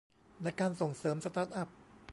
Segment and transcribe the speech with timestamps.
[0.43, 1.69] ในการส่งเสริมสตาร์ทอัพ